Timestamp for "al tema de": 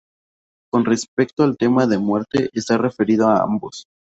1.43-1.99